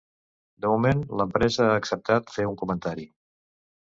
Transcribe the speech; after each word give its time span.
De 0.63 0.69
moment, 0.69 1.03
l'empresa 1.19 1.67
ha 1.73 1.75
acceptat 1.81 2.33
fer 2.37 2.47
un 2.53 2.57
comentari. 2.63 3.07